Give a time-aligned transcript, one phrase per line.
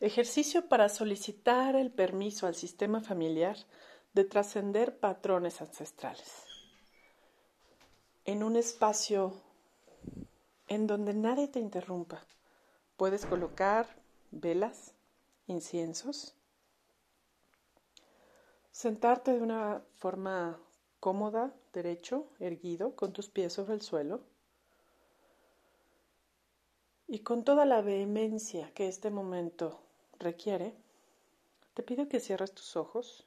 [0.00, 3.56] Ejercicio para solicitar el permiso al sistema familiar
[4.12, 6.44] de trascender patrones ancestrales.
[8.24, 9.34] En un espacio
[10.68, 12.24] en donde nadie te interrumpa,
[12.96, 13.88] puedes colocar
[14.30, 14.94] velas,
[15.48, 16.36] inciensos,
[18.70, 20.60] sentarte de una forma
[21.00, 24.20] cómoda, derecho, erguido, con tus pies sobre el suelo
[27.08, 29.87] y con toda la vehemencia que este momento
[30.18, 30.74] requiere,
[31.74, 33.26] te pido que cierres tus ojos.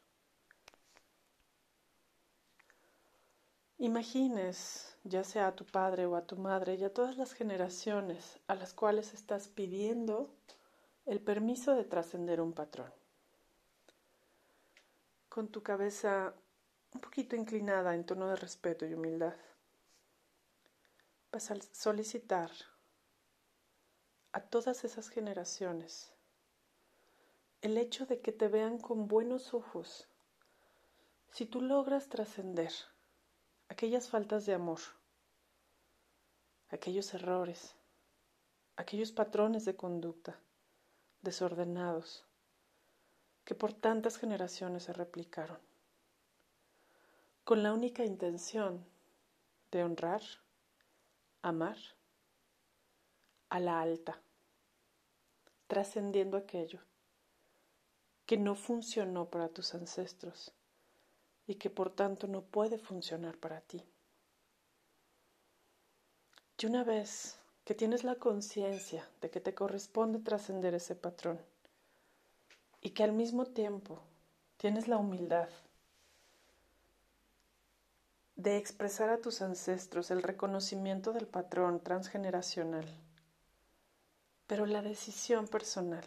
[3.77, 8.39] Imagines, ya sea a tu padre o a tu madre y a todas las generaciones
[8.47, 10.35] a las cuales estás pidiendo
[11.05, 12.93] el permiso de trascender un patrón.
[15.29, 16.35] Con tu cabeza
[16.93, 19.35] un poquito inclinada en tono de respeto y humildad,
[21.31, 22.51] vas a solicitar
[24.33, 26.13] a todas esas generaciones
[27.61, 30.07] el hecho de que te vean con buenos ojos.
[31.29, 32.71] Si tú logras trascender
[33.69, 34.79] aquellas faltas de amor,
[36.69, 37.75] aquellos errores,
[38.77, 40.39] aquellos patrones de conducta
[41.21, 42.25] desordenados
[43.45, 45.59] que por tantas generaciones se replicaron,
[47.43, 48.83] con la única intención
[49.71, 50.21] de honrar,
[51.43, 51.77] amar
[53.49, 54.19] a la alta,
[55.67, 56.81] trascendiendo aquello
[58.31, 60.53] que no funcionó para tus ancestros
[61.47, 63.83] y que por tanto no puede funcionar para ti.
[66.57, 71.41] Y una vez que tienes la conciencia de que te corresponde trascender ese patrón
[72.79, 73.99] y que al mismo tiempo
[74.55, 75.49] tienes la humildad
[78.37, 82.85] de expresar a tus ancestros el reconocimiento del patrón transgeneracional,
[84.47, 86.05] pero la decisión personal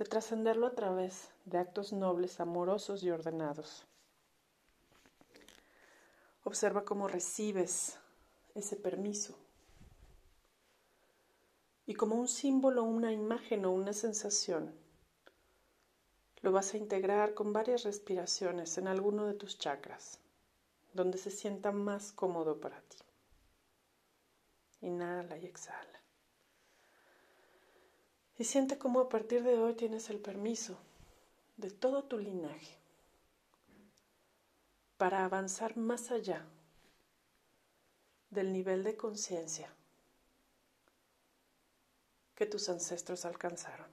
[0.00, 3.84] de trascenderlo a través de actos nobles, amorosos y ordenados.
[6.42, 7.98] Observa cómo recibes
[8.54, 9.36] ese permiso
[11.84, 14.72] y como un símbolo, una imagen o una sensación,
[16.40, 20.18] lo vas a integrar con varias respiraciones en alguno de tus chakras,
[20.94, 22.96] donde se sienta más cómodo para ti.
[24.80, 26.00] Inhala y exhala.
[28.40, 30.78] Y siente cómo a partir de hoy tienes el permiso
[31.58, 32.74] de todo tu linaje
[34.96, 36.46] para avanzar más allá
[38.30, 39.70] del nivel de conciencia
[42.34, 43.88] que tus ancestros alcanzaron.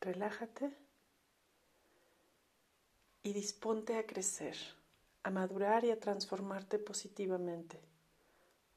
[0.00, 0.74] Relájate
[3.22, 4.56] y disponte a crecer,
[5.24, 7.82] a madurar y a transformarte positivamente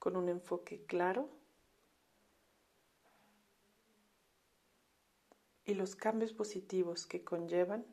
[0.03, 1.30] con un enfoque claro
[5.64, 7.86] y los cambios positivos que conllevan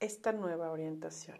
[0.00, 1.38] esta nueva orientación.